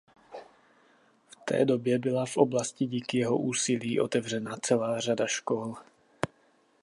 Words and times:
V 1.29 1.35
té 1.45 1.65
době 1.65 1.99
byla 1.99 2.25
v 2.25 2.37
oblasti 2.37 2.85
díky 2.85 3.17
jeho 3.17 3.37
úsilí 3.37 3.99
otevřena 3.99 4.55
celá 4.57 4.99
řada 4.99 5.27
škol. 5.27 5.75